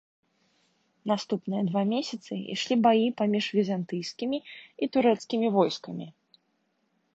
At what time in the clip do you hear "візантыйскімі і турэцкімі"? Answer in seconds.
3.59-5.47